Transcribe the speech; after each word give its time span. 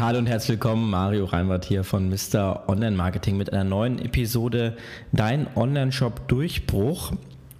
Hallo 0.00 0.20
und 0.20 0.28
herzlich 0.28 0.50
willkommen, 0.50 0.90
Mario 0.90 1.24
Reinwart 1.24 1.64
hier 1.64 1.82
von 1.82 2.08
Mr. 2.08 2.68
Online 2.68 2.94
Marketing 2.94 3.36
mit 3.36 3.52
einer 3.52 3.64
neuen 3.64 3.98
Episode 3.98 4.76
Dein 5.10 5.48
Online-Shop 5.56 6.28
Durchbruch. 6.28 7.14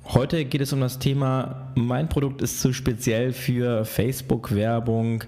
Heute 0.05 0.45
geht 0.45 0.61
es 0.61 0.73
um 0.73 0.80
das 0.80 1.01
Thema, 1.01 1.73
mein 1.74 2.09
Produkt 2.09 2.41
ist 2.41 2.61
zu 2.61 2.73
speziell 2.73 3.33
für 3.33 3.84
Facebook-Werbung. 3.84 5.24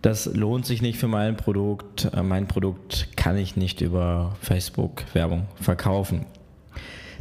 Das 0.00 0.26
lohnt 0.26 0.64
sich 0.64 0.80
nicht 0.80 0.96
für 0.96 1.08
mein 1.08 1.36
Produkt. 1.36 2.08
Mein 2.22 2.46
Produkt 2.46 3.08
kann 3.16 3.36
ich 3.36 3.56
nicht 3.56 3.80
über 3.80 4.36
Facebook-Werbung 4.40 5.48
verkaufen. 5.60 6.24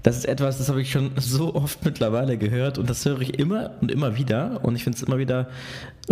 Das 0.03 0.17
ist 0.17 0.25
etwas, 0.25 0.57
das 0.57 0.67
habe 0.69 0.81
ich 0.81 0.91
schon 0.91 1.11
so 1.17 1.55
oft 1.55 1.83
mittlerweile 1.83 2.37
gehört 2.37 2.77
und 2.77 2.89
das 2.89 3.05
höre 3.05 3.21
ich 3.21 3.39
immer 3.39 3.71
und 3.81 3.89
immer 3.89 4.17
wieder. 4.17 4.59
Und 4.63 4.75
ich 4.75 4.83
finde 4.83 4.97
es 4.97 5.03
immer 5.03 5.17
wieder 5.17 5.47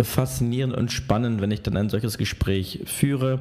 faszinierend 0.00 0.74
und 0.74 0.90
spannend, 0.90 1.42
wenn 1.42 1.50
ich 1.50 1.60
dann 1.60 1.76
ein 1.76 1.90
solches 1.90 2.16
Gespräch 2.16 2.80
führe. 2.86 3.40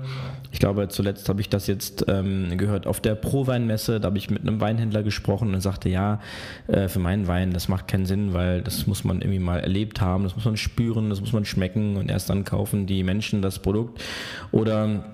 Ich 0.51 0.59
glaube, 0.59 0.89
zuletzt 0.89 1.29
habe 1.29 1.39
ich 1.39 1.47
das 1.47 1.67
jetzt 1.67 2.05
ähm, 2.09 2.57
gehört 2.57 2.87
auf 2.87 2.99
der 2.99 3.15
Pro-Weinmesse. 3.15 4.01
Da 4.01 4.07
habe 4.07 4.17
ich 4.17 4.29
mit 4.29 4.41
einem 4.41 4.59
Weinhändler 4.59 5.01
gesprochen 5.01 5.53
und 5.53 5.61
sagte, 5.61 5.87
ja, 5.87 6.19
äh, 6.67 6.89
für 6.89 6.99
meinen 6.99 7.27
Wein, 7.27 7.53
das 7.53 7.69
macht 7.69 7.87
keinen 7.87 8.05
Sinn, 8.05 8.33
weil 8.33 8.61
das 8.61 8.85
muss 8.85 9.05
man 9.05 9.21
irgendwie 9.21 9.39
mal 9.39 9.61
erlebt 9.61 10.01
haben, 10.01 10.25
das 10.25 10.35
muss 10.35 10.43
man 10.43 10.57
spüren, 10.57 11.09
das 11.09 11.21
muss 11.21 11.31
man 11.31 11.45
schmecken 11.45 11.95
und 11.95 12.11
erst 12.11 12.29
dann 12.29 12.43
kaufen 12.43 12.85
die 12.85 13.03
Menschen 13.03 13.41
das 13.41 13.59
Produkt. 13.59 14.03
Oder 14.51 15.05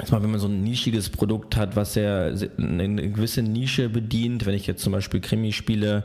Erstmal, 0.00 0.24
wenn 0.24 0.32
man 0.32 0.40
so 0.40 0.48
ein 0.48 0.64
nischiges 0.64 1.08
Produkt 1.08 1.56
hat, 1.56 1.76
was 1.76 1.94
ja 1.94 2.26
eine 2.58 3.10
gewisse 3.10 3.42
Nische 3.42 3.88
bedient, 3.88 4.44
wenn 4.44 4.54
ich 4.54 4.66
jetzt 4.66 4.82
zum 4.82 4.92
Beispiel 4.92 5.20
Krimispiele 5.20 6.02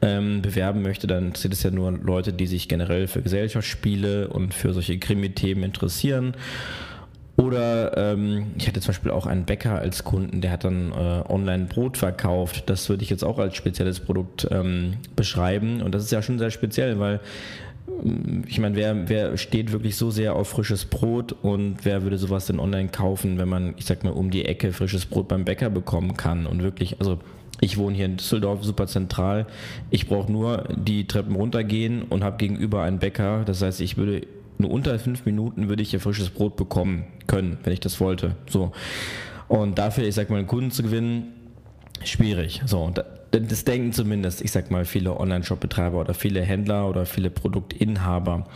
ähm, 0.00 0.42
bewerben 0.42 0.82
möchte, 0.82 1.08
dann 1.08 1.34
sind 1.34 1.52
es 1.52 1.64
ja 1.64 1.72
nur 1.72 1.90
Leute, 1.90 2.32
die 2.32 2.46
sich 2.46 2.68
generell 2.68 3.08
für 3.08 3.20
Gesellschaftsspiele 3.20 4.28
und 4.28 4.54
für 4.54 4.72
solche 4.72 4.96
Krimi-Themen 4.96 5.64
interessieren. 5.64 6.34
Oder 7.36 7.96
ähm, 7.96 8.52
ich 8.58 8.68
hatte 8.68 8.80
zum 8.80 8.90
Beispiel 8.90 9.10
auch 9.10 9.26
einen 9.26 9.44
Bäcker 9.44 9.78
als 9.78 10.04
Kunden, 10.04 10.40
der 10.40 10.52
hat 10.52 10.62
dann 10.62 10.92
äh, 10.92 11.24
online 11.28 11.64
Brot 11.64 11.96
verkauft. 11.96 12.70
Das 12.70 12.88
würde 12.88 13.02
ich 13.02 13.10
jetzt 13.10 13.24
auch 13.24 13.38
als 13.38 13.56
spezielles 13.56 13.98
Produkt 13.98 14.46
ähm, 14.52 14.98
beschreiben. 15.16 15.82
Und 15.82 15.94
das 15.94 16.04
ist 16.04 16.12
ja 16.12 16.22
schon 16.22 16.38
sehr 16.38 16.50
speziell, 16.50 17.00
weil 17.00 17.20
ich 18.46 18.58
meine, 18.60 18.76
wer, 18.76 19.08
wer 19.08 19.36
steht 19.36 19.72
wirklich 19.72 19.96
so 19.96 20.10
sehr 20.10 20.34
auf 20.36 20.48
frisches 20.48 20.84
Brot 20.84 21.32
und 21.42 21.84
wer 21.84 22.02
würde 22.02 22.16
sowas 22.16 22.46
denn 22.46 22.60
online 22.60 22.88
kaufen, 22.88 23.38
wenn 23.38 23.48
man, 23.48 23.74
ich 23.76 23.86
sag 23.86 24.04
mal, 24.04 24.10
um 24.10 24.30
die 24.30 24.44
Ecke 24.44 24.72
frisches 24.72 25.06
Brot 25.06 25.28
beim 25.28 25.44
Bäcker 25.44 25.68
bekommen 25.68 26.16
kann 26.16 26.46
und 26.46 26.62
wirklich, 26.62 27.00
also 27.00 27.18
ich 27.60 27.78
wohne 27.78 27.94
hier 27.94 28.06
in 28.06 28.16
Düsseldorf, 28.16 28.64
super 28.64 28.86
zentral. 28.86 29.46
Ich 29.90 30.08
brauche 30.08 30.30
nur 30.30 30.64
die 30.74 31.06
Treppen 31.06 31.36
runtergehen 31.36 32.02
und 32.02 32.24
habe 32.24 32.36
gegenüber 32.36 32.82
einen 32.82 32.98
Bäcker. 32.98 33.44
Das 33.44 33.62
heißt, 33.62 33.80
ich 33.80 33.96
würde 33.96 34.26
nur 34.58 34.70
unter 34.70 34.98
fünf 34.98 35.26
Minuten 35.26 35.68
würde 35.68 35.82
ich 35.82 35.90
hier 35.90 36.00
frisches 36.00 36.30
Brot 36.30 36.56
bekommen 36.56 37.04
können, 37.26 37.58
wenn 37.62 37.72
ich 37.72 37.80
das 37.80 38.00
wollte. 38.00 38.36
So. 38.48 38.72
Und 39.48 39.78
dafür, 39.78 40.04
ich 40.04 40.14
sag 40.14 40.30
mal, 40.30 40.38
einen 40.38 40.46
Kunden 40.48 40.70
zu 40.70 40.82
gewinnen, 40.82 41.34
schwierig. 42.04 42.62
So, 42.66 42.92
das 43.30 43.64
denken 43.64 43.92
zumindest, 43.92 44.42
ich 44.42 44.52
sag 44.52 44.70
mal, 44.70 44.84
viele 44.84 45.18
Online-Shop-Betreiber 45.18 45.98
oder 45.98 46.14
viele 46.14 46.42
Händler 46.42 46.88
oder 46.88 47.06
viele 47.06 47.30
Produktinhaber. 47.30 48.46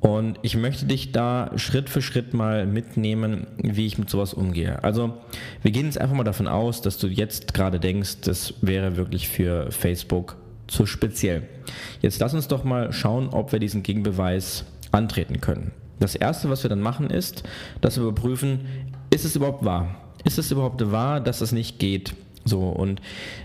Und 0.00 0.38
ich 0.42 0.56
möchte 0.56 0.86
dich 0.86 1.12
da 1.12 1.52
Schritt 1.54 1.88
für 1.88 2.02
Schritt 2.02 2.34
mal 2.34 2.66
mitnehmen, 2.66 3.46
wie 3.58 3.86
ich 3.86 3.98
mit 3.98 4.10
sowas 4.10 4.34
umgehe. 4.34 4.82
Also, 4.82 5.14
wir 5.62 5.70
gehen 5.70 5.86
jetzt 5.86 6.00
einfach 6.00 6.16
mal 6.16 6.24
davon 6.24 6.48
aus, 6.48 6.82
dass 6.82 6.98
du 6.98 7.06
jetzt 7.06 7.54
gerade 7.54 7.78
denkst, 7.78 8.22
das 8.22 8.54
wäre 8.62 8.96
wirklich 8.96 9.28
für 9.28 9.70
Facebook 9.70 10.36
zu 10.66 10.86
speziell. 10.86 11.44
Jetzt 12.00 12.18
lass 12.18 12.34
uns 12.34 12.48
doch 12.48 12.64
mal 12.64 12.92
schauen, 12.92 13.28
ob 13.28 13.52
wir 13.52 13.60
diesen 13.60 13.84
Gegenbeweis 13.84 14.64
antreten 14.90 15.40
können. 15.40 15.70
Das 16.00 16.16
erste, 16.16 16.50
was 16.50 16.64
wir 16.64 16.70
dann 16.70 16.80
machen, 16.80 17.08
ist, 17.10 17.44
dass 17.80 17.96
wir 17.96 18.02
überprüfen, 18.02 18.66
ist 19.10 19.24
es 19.24 19.36
überhaupt 19.36 19.64
wahr? 19.64 19.94
Ist 20.24 20.38
es 20.38 20.50
überhaupt 20.50 20.90
wahr, 20.90 21.20
dass 21.20 21.42
es 21.42 21.52
nicht 21.52 21.78
geht? 21.78 22.14
So, 22.44 22.60
und 22.60 23.00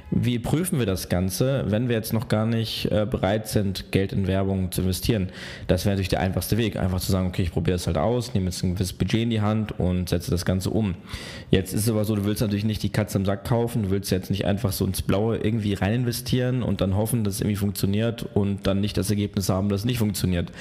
wie 0.09 0.40
prüfen 0.40 0.80
wir 0.80 0.85
das 0.85 1.09
Ganze, 1.09 1.66
wenn 1.68 1.90
wir 1.90 1.96
jetzt 1.96 2.13
noch 2.13 2.30
gar 2.30 2.46
nicht 2.46 2.90
äh, 2.91 3.06
bereit 3.06 3.47
sind, 3.47 3.91
Geld 3.91 4.13
in 4.13 4.25
Werbung 4.25 4.72
zu 4.72 4.81
investieren? 4.81 5.30
Das 5.68 5.85
wäre 5.85 5.94
natürlich 5.94 6.09
der 6.09 6.22
einfachste 6.22 6.58
Weg, 6.58 6.78
einfach 6.78 7.00
zu 7.00 7.12
sagen, 7.12 7.28
okay, 7.28 7.44
ich 7.44 7.52
probiere 7.52 7.75
es 7.75 7.88
halt 7.88 7.97
aus, 7.97 8.34
nehme 8.34 8.46
jetzt 8.46 8.63
ein 8.63 8.74
gewisses 8.74 8.94
Budget 8.94 9.24
in 9.24 9.30
die 9.30 9.41
Hand 9.41 9.80
und 9.80 10.09
setze 10.09 10.31
das 10.31 10.46
Ganze 10.46 10.69
um. 10.69 10.96
Jetzt 11.52 11.74
ist 11.74 11.81
es 11.81 11.90
aber 11.90 12.06
so, 12.06 12.16
du 12.16 12.25
willst 12.25 12.41
natürlich 12.41 12.66
nicht 12.66 12.81
die 12.84 12.90
Katze 12.90 13.18
im 13.18 13.25
Sack 13.25 13.44
kaufen, 13.44 13.84
du 13.84 13.90
willst 13.90 14.09
jetzt 14.09 14.31
nicht 14.31 14.46
einfach 14.46 14.72
so 14.72 14.85
ins 14.85 15.02
Blaue 15.02 15.38
irgendwie 15.38 15.74
rein 15.74 15.94
investieren 15.94 16.64
und 16.64 16.81
dann 16.81 16.96
hoffen, 16.96 17.24
dass 17.24 17.35
es 17.35 17.41
irgendwie 17.41 17.58
funktioniert 17.58 18.25
und 18.34 18.66
dann 18.66 18.79
nicht 18.79 18.97
das 18.97 19.09
Ergebnis 19.09 19.50
haben, 19.50 19.69
dass 19.69 19.81
es 19.81 19.85
nicht 19.85 20.00
funktioniert. 20.00 20.52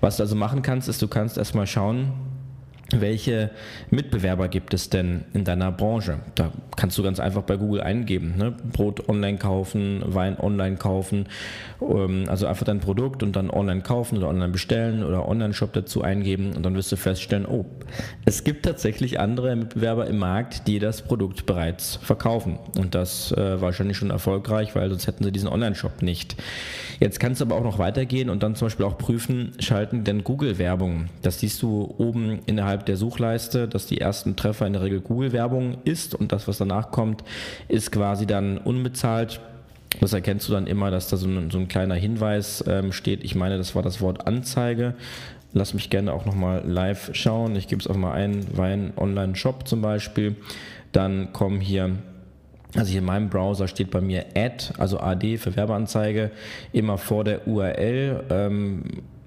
Was 0.00 0.16
du 0.16 0.22
also 0.22 0.34
machen 0.34 0.62
kannst, 0.62 0.88
ist, 0.88 1.02
du 1.02 1.08
kannst 1.08 1.36
erstmal 1.36 1.66
schauen, 1.66 2.12
welche 3.00 3.50
Mitbewerber 3.90 4.48
gibt 4.48 4.74
es 4.74 4.90
denn 4.90 5.24
in 5.32 5.44
deiner 5.44 5.72
Branche? 5.72 6.20
Da 6.34 6.52
kannst 6.76 6.98
du 6.98 7.02
ganz 7.02 7.20
einfach 7.20 7.42
bei 7.42 7.56
Google 7.56 7.80
eingeben. 7.82 8.34
Ne? 8.36 8.52
Brot 8.72 9.08
online 9.08 9.38
kaufen, 9.38 10.02
Wein 10.06 10.38
online 10.38 10.76
kaufen. 10.76 11.26
Ähm, 11.80 12.24
also 12.28 12.46
einfach 12.46 12.64
dein 12.64 12.80
Produkt 12.80 13.22
und 13.22 13.36
dann 13.36 13.50
online 13.50 13.82
kaufen 13.82 14.18
oder 14.18 14.28
online 14.28 14.52
bestellen 14.52 15.04
oder 15.04 15.28
Online-Shop 15.28 15.72
dazu 15.72 16.02
eingeben 16.02 16.52
und 16.54 16.64
dann 16.64 16.74
wirst 16.74 16.92
du 16.92 16.96
feststellen, 16.96 17.46
oh, 17.46 17.64
es 18.24 18.44
gibt 18.44 18.64
tatsächlich 18.64 19.20
andere 19.20 19.54
Mitbewerber 19.56 20.06
im 20.06 20.18
Markt, 20.18 20.66
die 20.66 20.78
das 20.78 21.02
Produkt 21.02 21.46
bereits 21.46 21.96
verkaufen. 21.96 22.58
Und 22.76 22.94
das 22.94 23.32
äh, 23.32 23.60
wahrscheinlich 23.60 23.96
schon 23.96 24.10
erfolgreich, 24.10 24.74
weil 24.74 24.88
sonst 24.88 25.06
hätten 25.06 25.24
sie 25.24 25.32
diesen 25.32 25.48
Online-Shop 25.48 26.02
nicht. 26.02 26.36
Jetzt 27.00 27.20
kannst 27.20 27.40
du 27.40 27.44
aber 27.46 27.56
auch 27.56 27.64
noch 27.64 27.78
weitergehen 27.78 28.30
und 28.30 28.42
dann 28.42 28.54
zum 28.54 28.66
Beispiel 28.66 28.86
auch 28.86 28.98
prüfen, 28.98 29.52
schalten 29.58 30.04
denn 30.04 30.24
Google-Werbung. 30.24 31.06
Das 31.22 31.40
siehst 31.40 31.62
du 31.62 31.94
oben 31.98 32.40
innerhalb 32.46 32.83
der 32.84 32.96
Suchleiste, 32.96 33.68
dass 33.68 33.86
die 33.86 34.00
ersten 34.00 34.36
Treffer 34.36 34.66
in 34.66 34.74
der 34.74 34.82
Regel 34.82 35.00
Google-Werbung 35.00 35.78
ist 35.84 36.14
und 36.14 36.32
das, 36.32 36.48
was 36.48 36.58
danach 36.58 36.90
kommt, 36.90 37.24
ist 37.68 37.92
quasi 37.92 38.26
dann 38.26 38.58
unbezahlt. 38.58 39.40
Das 40.00 40.12
erkennst 40.12 40.48
du 40.48 40.52
dann 40.52 40.66
immer, 40.66 40.90
dass 40.90 41.08
da 41.08 41.16
so 41.16 41.28
ein, 41.28 41.50
so 41.50 41.58
ein 41.58 41.68
kleiner 41.68 41.94
Hinweis 41.94 42.64
ähm, 42.66 42.92
steht. 42.92 43.22
Ich 43.24 43.34
meine, 43.34 43.58
das 43.58 43.74
war 43.74 43.82
das 43.82 44.00
Wort 44.00 44.26
Anzeige. 44.26 44.94
Lass 45.52 45.72
mich 45.72 45.88
gerne 45.88 46.12
auch 46.12 46.24
nochmal 46.24 46.62
live 46.66 47.10
schauen. 47.12 47.54
Ich 47.54 47.68
gebe 47.68 47.80
es 47.80 47.86
auch 47.86 47.96
mal 47.96 48.12
ein, 48.12 48.44
Wein 48.56 48.92
Online 48.96 49.36
Shop 49.36 49.68
zum 49.68 49.82
Beispiel. 49.82 50.34
Dann 50.90 51.32
kommen 51.32 51.60
hier 51.60 51.96
also 52.76 52.90
hier 52.90 53.00
in 53.00 53.06
meinem 53.06 53.30
Browser 53.30 53.68
steht 53.68 53.90
bei 53.90 54.00
mir 54.00 54.24
Ad, 54.34 54.72
also 54.78 54.98
AD 54.98 55.38
für 55.38 55.54
Werbeanzeige, 55.54 56.32
immer 56.72 56.98
vor 56.98 57.22
der 57.22 57.46
URL. 57.46 58.24
Ähm, 58.30 58.82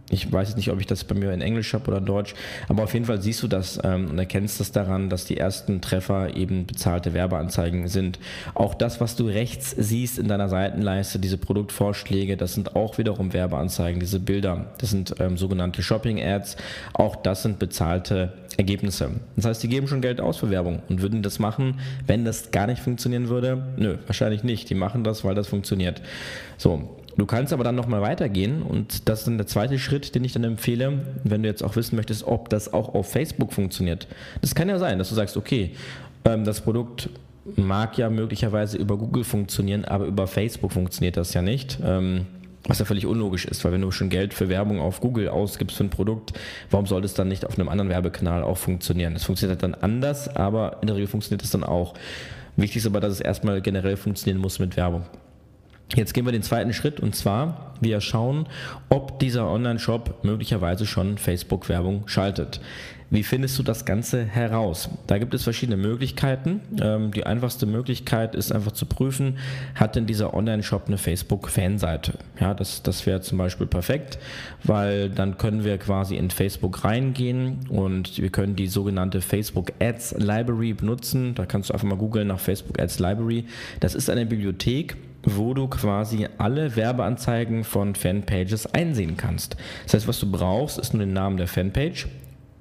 ich 0.09 0.31
weiß 0.31 0.49
jetzt 0.49 0.57
nicht, 0.57 0.71
ob 0.71 0.79
ich 0.79 0.87
das 0.87 1.03
bei 1.03 1.15
mir 1.15 1.33
in 1.33 1.41
Englisch 1.41 1.73
habe 1.73 1.87
oder 1.91 1.99
Deutsch, 1.99 2.33
aber 2.69 2.83
auf 2.83 2.93
jeden 2.93 3.05
Fall 3.05 3.21
siehst 3.21 3.43
du 3.43 3.47
das 3.47 3.79
ähm, 3.83 4.09
und 4.09 4.17
erkennst 4.17 4.59
das 4.59 4.71
daran, 4.71 5.09
dass 5.09 5.25
die 5.25 5.37
ersten 5.37 5.81
Treffer 5.81 6.35
eben 6.35 6.65
bezahlte 6.65 7.13
Werbeanzeigen 7.13 7.87
sind. 7.87 8.19
Auch 8.53 8.73
das, 8.73 9.01
was 9.01 9.15
du 9.15 9.25
rechts 9.25 9.75
siehst 9.77 10.17
in 10.17 10.27
deiner 10.27 10.49
Seitenleiste, 10.49 11.19
diese 11.19 11.37
Produktvorschläge, 11.37 12.37
das 12.37 12.53
sind 12.53 12.75
auch 12.75 12.97
wiederum 12.97 13.33
Werbeanzeigen, 13.33 13.99
diese 13.99 14.19
Bilder, 14.19 14.73
das 14.77 14.91
sind 14.91 15.15
ähm, 15.19 15.37
sogenannte 15.37 15.83
Shopping-Ads, 15.83 16.57
auch 16.93 17.15
das 17.17 17.43
sind 17.43 17.59
bezahlte 17.59 18.33
Ergebnisse. 18.57 19.11
Das 19.35 19.45
heißt, 19.45 19.63
die 19.63 19.67
geben 19.67 19.87
schon 19.87 20.01
Geld 20.01 20.19
aus 20.19 20.37
für 20.37 20.49
Werbung 20.49 20.81
und 20.89 21.01
würden 21.01 21.21
das 21.21 21.37
machen, 21.37 21.79
wenn 22.07 22.25
das 22.25 22.51
gar 22.51 22.67
nicht 22.67 22.81
funktionieren 22.81 23.29
würde? 23.29 23.67
Nö, 23.77 23.97
wahrscheinlich 24.07 24.43
nicht. 24.43 24.69
Die 24.69 24.75
machen 24.75 25.03
das, 25.03 25.23
weil 25.23 25.35
das 25.35 25.47
funktioniert. 25.47 26.01
So, 26.57 26.97
Du 27.17 27.25
kannst 27.25 27.51
aber 27.51 27.63
dann 27.63 27.75
nochmal 27.75 28.01
weitergehen 28.01 28.61
und 28.61 29.09
das 29.09 29.19
ist 29.19 29.27
dann 29.27 29.37
der 29.37 29.47
zweite 29.47 29.79
Schritt, 29.79 30.13
den 30.13 30.23
ich 30.23 30.33
dann 30.33 30.43
empfehle, 30.43 30.99
wenn 31.23 31.41
du 31.41 31.49
jetzt 31.49 31.63
auch 31.63 31.75
wissen 31.75 31.95
möchtest, 31.95 32.25
ob 32.25 32.49
das 32.49 32.71
auch 32.71 32.93
auf 32.93 33.11
Facebook 33.11 33.53
funktioniert. 33.53 34.07
Das 34.41 34.53
kann 34.53 34.69
ja 34.69 34.77
sein, 34.77 34.99
dass 34.99 35.09
du 35.09 35.15
sagst, 35.15 35.35
okay, 35.35 35.71
ähm, 36.25 36.45
das 36.45 36.61
Produkt 36.61 37.09
mag 37.55 37.97
ja 37.97 38.09
möglicherweise 38.09 38.77
über 38.77 38.97
Google 38.97 39.23
funktionieren, 39.23 39.85
aber 39.85 40.05
über 40.05 40.27
Facebook 40.27 40.73
funktioniert 40.73 41.17
das 41.17 41.33
ja 41.33 41.41
nicht. 41.41 41.79
Ähm, 41.83 42.27
was 42.67 42.79
ja 42.79 42.85
völlig 42.85 43.05
unlogisch 43.05 43.45
ist, 43.45 43.63
weil 43.63 43.71
wenn 43.71 43.81
du 43.81 43.91
schon 43.91 44.09
Geld 44.09 44.33
für 44.33 44.49
Werbung 44.49 44.81
auf 44.81 44.99
Google 44.99 45.29
ausgibst 45.29 45.77
für 45.77 45.85
ein 45.85 45.89
Produkt, 45.89 46.33
warum 46.69 46.85
sollte 46.85 47.05
es 47.05 47.13
dann 47.13 47.29
nicht 47.29 47.45
auf 47.45 47.57
einem 47.57 47.69
anderen 47.69 47.89
Werbekanal 47.89 48.43
auch 48.43 48.57
funktionieren? 48.57 49.15
Es 49.15 49.23
funktioniert 49.23 49.63
dann 49.63 49.73
anders, 49.73 50.27
aber 50.35 50.77
in 50.81 50.87
der 50.87 50.97
Regel 50.97 51.07
funktioniert 51.07 51.43
es 51.43 51.51
dann 51.51 51.63
auch. 51.63 51.93
Wichtig 52.57 52.77
ist 52.77 52.85
aber, 52.85 52.99
dass 52.99 53.13
es 53.13 53.21
erstmal 53.21 53.61
generell 53.61 53.95
funktionieren 53.95 54.41
muss 54.41 54.59
mit 54.59 54.75
Werbung. 54.75 55.05
Jetzt 55.95 56.13
gehen 56.13 56.25
wir 56.25 56.33
den 56.33 56.43
zweiten 56.43 56.73
Schritt 56.73 56.99
und 56.99 57.15
zwar, 57.15 57.73
wir 57.79 58.01
schauen, 58.01 58.47
ob 58.89 59.19
dieser 59.19 59.49
Online-Shop 59.49 60.23
möglicherweise 60.23 60.85
schon 60.85 61.17
Facebook-Werbung 61.17 62.07
schaltet. 62.07 62.59
Wie 63.09 63.23
findest 63.23 63.57
du 63.57 63.63
das 63.63 63.85
Ganze 63.85 64.25
heraus? 64.25 64.89
Da 65.07 65.17
gibt 65.17 65.33
es 65.33 65.43
verschiedene 65.43 65.77
Möglichkeiten. 65.77 66.59
Ähm, 66.81 67.11
die 67.11 67.25
einfachste 67.25 67.65
Möglichkeit 67.65 68.35
ist 68.35 68.51
einfach 68.51 68.73
zu 68.73 68.85
prüfen, 68.85 69.37
hat 69.75 69.95
denn 69.95 70.05
dieser 70.07 70.33
Online-Shop 70.33 70.87
eine 70.87 70.97
Facebook-Fanseite? 70.97 72.15
Ja, 72.37 72.53
das, 72.53 72.83
das 72.83 73.05
wäre 73.05 73.21
zum 73.21 73.37
Beispiel 73.37 73.65
perfekt, 73.65 74.19
weil 74.65 75.09
dann 75.09 75.37
können 75.37 75.63
wir 75.63 75.77
quasi 75.77 76.17
in 76.17 76.31
Facebook 76.31 76.83
reingehen 76.83 77.67
und 77.69 78.21
wir 78.21 78.29
können 78.29 78.57
die 78.57 78.67
sogenannte 78.67 79.21
Facebook 79.21 79.71
Ads 79.79 80.15
Library 80.17 80.73
benutzen. 80.73 81.33
Da 81.33 81.45
kannst 81.45 81.69
du 81.69 81.73
einfach 81.73 81.87
mal 81.87 81.95
googeln 81.95 82.27
nach 82.27 82.41
Facebook 82.41 82.77
Ads 82.77 82.99
Library. 82.99 83.45
Das 83.79 83.95
ist 83.95 84.09
eine 84.09 84.25
Bibliothek, 84.25 84.97
wo 85.23 85.53
du 85.53 85.67
quasi 85.67 86.27
alle 86.37 86.75
Werbeanzeigen 86.75 87.63
von 87.63 87.95
Fanpages 87.95 88.73
einsehen 88.73 89.17
kannst. 89.17 89.57
Das 89.85 89.95
heißt, 89.95 90.07
was 90.07 90.19
du 90.19 90.31
brauchst, 90.31 90.77
ist 90.77 90.93
nur 90.93 91.05
den 91.05 91.13
Namen 91.13 91.37
der 91.37 91.47
Fanpage 91.47 92.07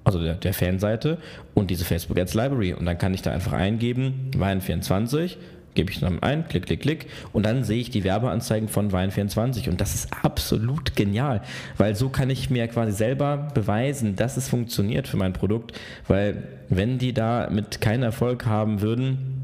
also 0.06 0.22
der, 0.22 0.34
der 0.34 0.54
Fanseite 0.54 1.18
und 1.52 1.68
diese 1.68 1.84
Facebook 1.84 2.16
Ads 2.16 2.34
Library. 2.34 2.72
Und 2.72 2.86
dann 2.86 2.96
kann 2.96 3.12
ich 3.12 3.22
da 3.22 3.32
einfach 3.32 3.52
eingeben, 3.52 4.30
Wein24, 4.36 5.36
gebe 5.74 5.90
ich 5.90 6.00
dann 6.00 6.22
ein, 6.22 6.48
klick, 6.48 6.66
klick, 6.66 6.80
klick 6.80 7.06
und 7.32 7.44
dann 7.44 7.64
sehe 7.64 7.80
ich 7.80 7.90
die 7.90 8.04
Werbeanzeigen 8.04 8.68
von 8.68 8.90
Wein24 8.90 9.68
und 9.68 9.80
das 9.80 9.94
ist 9.94 10.08
absolut 10.24 10.96
genial, 10.96 11.42
weil 11.76 11.94
so 11.94 12.08
kann 12.08 12.30
ich 12.30 12.50
mir 12.50 12.66
quasi 12.68 12.92
selber 12.92 13.48
beweisen, 13.52 14.16
dass 14.16 14.36
es 14.36 14.48
funktioniert 14.48 15.06
für 15.06 15.18
mein 15.18 15.32
Produkt, 15.32 15.78
weil 16.08 16.44
wenn 16.68 16.98
die 16.98 17.12
da 17.12 17.48
mit 17.50 17.80
keinen 17.80 18.04
Erfolg 18.04 18.46
haben 18.46 18.80
würden, 18.80 19.35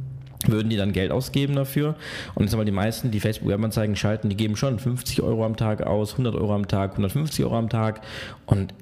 würden 0.48 0.70
die 0.70 0.76
dann 0.76 0.92
Geld 0.92 1.12
ausgeben 1.12 1.54
dafür. 1.54 1.94
Und 2.34 2.44
jetzt 2.44 2.52
haben 2.52 2.60
wir 2.60 2.64
die 2.64 2.72
meisten, 2.72 3.10
die 3.10 3.20
Facebook-Werbeanzeigen 3.20 3.96
schalten, 3.96 4.28
die 4.28 4.36
geben 4.36 4.56
schon 4.56 4.78
50 4.78 5.22
Euro 5.22 5.44
am 5.44 5.56
Tag 5.56 5.82
aus, 5.82 6.12
100 6.12 6.34
Euro 6.34 6.54
am 6.54 6.68
Tag, 6.68 6.92
150 6.92 7.44
Euro 7.44 7.56
am 7.58 7.68
Tag. 7.68 8.00
Und 8.46 8.74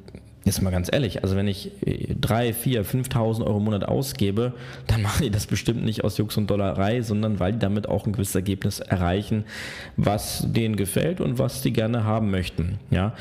Jetzt 0.45 0.63
mal 0.63 0.71
ganz 0.71 0.89
ehrlich, 0.91 1.23
also 1.23 1.37
wenn 1.37 1.47
ich 1.47 1.71
3, 2.19 2.55
4, 2.55 2.85
5.000 2.85 3.45
Euro 3.45 3.59
im 3.59 3.65
Monat 3.65 3.85
ausgebe, 3.85 4.55
dann 4.87 5.03
machen 5.03 5.23
die 5.23 5.31
das 5.31 5.47
bestimmt 5.47 5.85
nicht 5.85 6.03
aus 6.03 6.17
Jux 6.17 6.37
und 6.39 6.49
Dollerei, 6.49 7.03
sondern 7.03 7.39
weil 7.41 7.53
die 7.53 7.59
damit 7.59 7.89
auch 7.89 8.07
ein 8.07 8.13
gewisses 8.13 8.37
Ergebnis 8.37 8.81
erreichen, 8.81 9.45
was 9.99 10.47
denen 10.51 10.77
gefällt 10.77 11.21
und 11.21 11.39
was 11.39 11.61
die 11.61 11.75
gerne 11.75 12.05
haben 12.05 12.31
möchten. 12.31 12.79
Ja, 12.91 13.13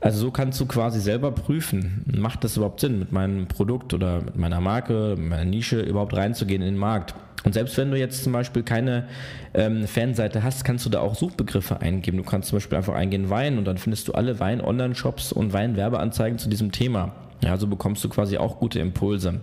also 0.00 0.18
so 0.20 0.30
kannst 0.30 0.58
du 0.58 0.66
quasi 0.66 1.00
selber 1.00 1.32
prüfen, 1.32 2.02
macht 2.06 2.44
das 2.44 2.56
überhaupt 2.56 2.80
Sinn, 2.80 2.98
mit 2.98 3.12
meinem 3.12 3.46
Produkt 3.46 3.92
oder 3.92 4.22
mit 4.22 4.36
meiner 4.36 4.60
Marke, 4.60 5.16
meiner 5.18 5.44
Nische 5.44 5.80
überhaupt 5.80 6.16
reinzugehen 6.16 6.62
in 6.62 6.74
den 6.74 6.78
Markt. 6.78 7.14
Und 7.44 7.52
selbst 7.52 7.76
wenn 7.76 7.90
du 7.90 7.98
jetzt 7.98 8.24
zum 8.24 8.32
Beispiel 8.32 8.62
keine 8.62 9.04
ähm, 9.52 9.86
Fanseite 9.86 10.42
hast, 10.42 10.64
kannst 10.64 10.84
du 10.86 10.90
da 10.90 11.00
auch 11.00 11.14
Suchbegriffe 11.14 11.80
eingeben. 11.80 12.16
Du 12.16 12.24
kannst 12.24 12.48
zum 12.48 12.56
Beispiel 12.56 12.78
einfach 12.78 12.94
eingehen 12.94 13.30
Wein 13.30 13.58
und 13.58 13.66
dann 13.66 13.78
findest 13.78 14.08
du 14.08 14.12
alle 14.12 14.40
Wein-Online-Shops 14.40 15.32
und 15.32 15.52
Wein-Werbeanzeigen 15.52 16.38
zu 16.38 16.48
diesem 16.48 16.72
Thema. 16.72 17.12
Ja, 17.44 17.56
so 17.58 17.66
bekommst 17.66 18.02
du 18.02 18.08
quasi 18.08 18.38
auch 18.38 18.58
gute 18.58 18.80
Impulse. 18.80 19.40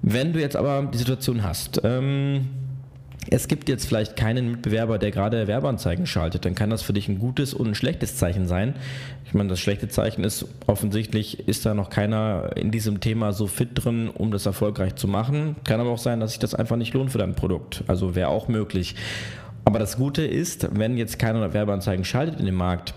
Wenn 0.00 0.32
du 0.32 0.40
jetzt 0.40 0.56
aber 0.56 0.88
die 0.92 0.98
Situation 0.98 1.42
hast, 1.42 1.80
ähm, 1.84 2.48
es 3.30 3.48
gibt 3.48 3.68
jetzt 3.68 3.86
vielleicht 3.86 4.16
keinen 4.16 4.50
Mitbewerber, 4.50 4.98
der 4.98 5.10
gerade 5.10 5.46
Werbeanzeigen 5.46 6.06
schaltet, 6.06 6.44
dann 6.44 6.54
kann 6.54 6.70
das 6.70 6.82
für 6.82 6.92
dich 6.92 7.08
ein 7.08 7.18
gutes 7.18 7.54
und 7.54 7.68
ein 7.68 7.74
schlechtes 7.74 8.16
Zeichen 8.16 8.46
sein. 8.46 8.74
Ich 9.24 9.34
meine, 9.34 9.48
das 9.48 9.60
schlechte 9.60 9.88
Zeichen 9.88 10.24
ist 10.24 10.46
offensichtlich, 10.66 11.48
ist 11.48 11.66
da 11.66 11.74
noch 11.74 11.90
keiner 11.90 12.50
in 12.56 12.70
diesem 12.70 13.00
Thema 13.00 13.32
so 13.32 13.46
fit 13.46 13.70
drin, 13.74 14.08
um 14.08 14.30
das 14.30 14.46
erfolgreich 14.46 14.94
zu 14.96 15.08
machen. 15.08 15.56
Kann 15.64 15.80
aber 15.80 15.90
auch 15.90 15.98
sein, 15.98 16.20
dass 16.20 16.30
sich 16.30 16.38
das 16.38 16.54
einfach 16.54 16.76
nicht 16.76 16.94
lohnt 16.94 17.10
für 17.10 17.18
dein 17.18 17.34
Produkt. 17.34 17.84
Also 17.86 18.14
wäre 18.14 18.28
auch 18.28 18.48
möglich. 18.48 18.94
Aber 19.64 19.78
das 19.78 19.96
Gute 19.96 20.24
ist, 20.24 20.68
wenn 20.78 20.96
jetzt 20.96 21.18
keiner 21.18 21.52
Werbeanzeigen 21.54 22.04
schaltet 22.04 22.38
in 22.38 22.46
dem 22.46 22.54
Markt, 22.54 22.94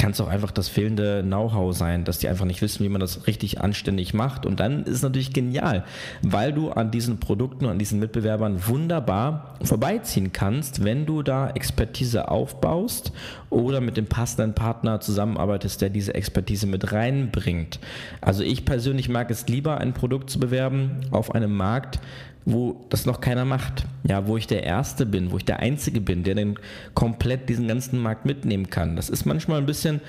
kann 0.00 0.12
es 0.12 0.20
auch 0.20 0.28
einfach 0.28 0.50
das 0.50 0.68
fehlende 0.68 1.22
Know-how 1.22 1.76
sein, 1.76 2.04
dass 2.04 2.18
die 2.18 2.28
einfach 2.28 2.46
nicht 2.46 2.62
wissen, 2.62 2.82
wie 2.82 2.88
man 2.88 3.02
das 3.02 3.26
richtig 3.26 3.60
anständig 3.60 4.14
macht. 4.14 4.46
Und 4.46 4.58
dann 4.58 4.84
ist 4.84 4.94
es 4.94 5.02
natürlich 5.02 5.34
genial, 5.34 5.84
weil 6.22 6.54
du 6.54 6.70
an 6.70 6.90
diesen 6.90 7.20
Produkten 7.20 7.66
und 7.66 7.72
an 7.72 7.78
diesen 7.78 8.00
Mitbewerbern 8.00 8.66
wunderbar 8.66 9.56
vorbeiziehen 9.62 10.32
kannst, 10.32 10.84
wenn 10.84 11.04
du 11.04 11.22
da 11.22 11.50
Expertise 11.50 12.30
aufbaust 12.30 13.12
oder 13.50 13.82
mit 13.82 13.98
dem 13.98 14.06
passenden 14.06 14.54
Partner 14.54 15.00
zusammenarbeitest, 15.00 15.82
der 15.82 15.90
diese 15.90 16.14
Expertise 16.14 16.66
mit 16.66 16.92
reinbringt. 16.92 17.78
Also 18.22 18.42
ich 18.42 18.64
persönlich 18.64 19.10
mag 19.10 19.30
es 19.30 19.48
lieber, 19.48 19.78
ein 19.78 19.92
Produkt 19.92 20.30
zu 20.30 20.40
bewerben 20.40 20.92
auf 21.10 21.34
einem 21.34 21.54
Markt, 21.54 22.00
wo 22.44 22.84
das 22.88 23.06
noch 23.06 23.20
keiner 23.20 23.44
macht. 23.44 23.84
Ja, 24.04 24.26
wo 24.26 24.36
ich 24.36 24.46
der 24.46 24.62
Erste 24.62 25.06
bin, 25.06 25.30
wo 25.30 25.36
ich 25.36 25.44
der 25.44 25.60
Einzige 25.60 26.00
bin, 26.00 26.24
der 26.24 26.34
den 26.34 26.58
komplett 26.94 27.48
diesen 27.48 27.68
ganzen 27.68 27.98
Markt 27.98 28.24
mitnehmen 28.24 28.70
kann. 28.70 28.96
Das 28.96 29.10
ist 29.10 29.26
manchmal 29.26 29.58
ein 29.58 29.66
bisschen 29.66 30.00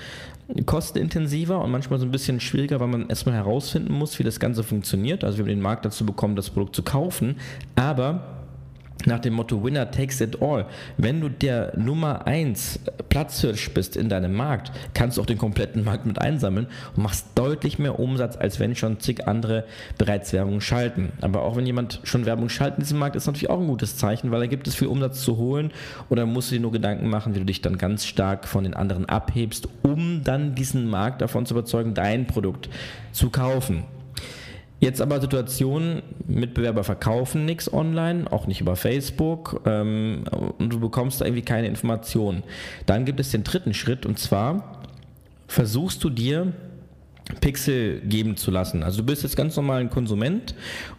kostenintensiver 0.66 1.62
und 1.62 1.70
manchmal 1.70 1.98
so 1.98 2.04
ein 2.04 2.10
bisschen 2.10 2.40
schwieriger, 2.40 2.80
weil 2.80 2.88
man 2.88 3.08
erstmal 3.08 3.34
herausfinden 3.34 3.92
muss, 3.92 4.18
wie 4.18 4.24
das 4.24 4.40
Ganze 4.40 4.64
funktioniert. 4.64 5.24
Also 5.24 5.38
wir 5.38 5.44
haben 5.44 5.50
den 5.50 5.60
Markt 5.60 5.84
dazu 5.84 6.04
bekommen, 6.04 6.36
das 6.36 6.50
Produkt 6.50 6.76
zu 6.76 6.82
kaufen, 6.82 7.36
aber 7.76 8.41
nach 9.06 9.20
dem 9.20 9.34
Motto 9.34 9.62
Winner 9.62 9.90
takes 9.90 10.20
it 10.20 10.40
all. 10.42 10.66
Wenn 10.96 11.20
du 11.20 11.28
der 11.28 11.72
Nummer 11.76 12.26
1 12.26 12.80
Platzhirsch 13.08 13.70
bist 13.72 13.96
in 13.96 14.08
deinem 14.08 14.34
Markt, 14.34 14.72
kannst 14.94 15.16
du 15.16 15.22
auch 15.22 15.26
den 15.26 15.38
kompletten 15.38 15.84
Markt 15.84 16.06
mit 16.06 16.20
einsammeln 16.20 16.66
und 16.96 17.02
machst 17.02 17.26
deutlich 17.34 17.78
mehr 17.78 17.98
Umsatz, 17.98 18.36
als 18.36 18.60
wenn 18.60 18.74
schon 18.74 19.00
zig 19.00 19.26
andere 19.26 19.64
bereits 19.98 20.32
Werbung 20.32 20.60
schalten. 20.60 21.12
Aber 21.20 21.42
auch 21.42 21.56
wenn 21.56 21.66
jemand 21.66 22.00
schon 22.04 22.26
Werbung 22.26 22.48
schaltet 22.48 22.78
in 22.78 22.84
diesem 22.84 22.98
Markt, 22.98 23.16
ist 23.16 23.26
natürlich 23.26 23.50
auch 23.50 23.60
ein 23.60 23.66
gutes 23.66 23.96
Zeichen, 23.96 24.30
weil 24.30 24.40
da 24.40 24.46
gibt 24.46 24.66
es 24.66 24.74
viel 24.74 24.88
Umsatz 24.88 25.22
zu 25.22 25.36
holen 25.36 25.72
oder 26.08 26.26
musst 26.26 26.50
du 26.50 26.54
dir 26.54 26.60
nur 26.60 26.72
Gedanken 26.72 27.08
machen, 27.08 27.34
wie 27.34 27.40
du 27.40 27.44
dich 27.44 27.60
dann 27.60 27.78
ganz 27.78 28.06
stark 28.06 28.46
von 28.46 28.64
den 28.64 28.74
anderen 28.74 29.06
abhebst, 29.06 29.68
um 29.82 30.22
dann 30.24 30.54
diesen 30.54 30.88
Markt 30.88 31.20
davon 31.22 31.46
zu 31.46 31.54
überzeugen, 31.54 31.94
dein 31.94 32.26
Produkt 32.26 32.68
zu 33.12 33.30
kaufen. 33.30 33.84
Jetzt 34.82 35.00
aber 35.00 35.20
Situationen, 35.20 36.02
Mitbewerber 36.26 36.82
verkaufen 36.82 37.44
nichts 37.44 37.72
online, 37.72 38.24
auch 38.32 38.48
nicht 38.48 38.60
über 38.60 38.74
Facebook 38.74 39.60
ähm, 39.64 40.24
und 40.58 40.72
du 40.72 40.80
bekommst 40.80 41.20
da 41.20 41.24
irgendwie 41.24 41.44
keine 41.44 41.68
Informationen. 41.68 42.42
Dann 42.86 43.04
gibt 43.04 43.20
es 43.20 43.30
den 43.30 43.44
dritten 43.44 43.74
Schritt 43.74 44.04
und 44.06 44.18
zwar 44.18 44.82
versuchst 45.46 46.02
du 46.02 46.10
dir 46.10 46.52
Pixel 47.40 48.00
geben 48.00 48.36
zu 48.36 48.50
lassen. 48.50 48.82
Also 48.82 49.02
du 49.02 49.06
bist 49.06 49.22
jetzt 49.22 49.36
ganz 49.36 49.54
normal 49.54 49.82
ein 49.82 49.88
Konsument 49.88 50.56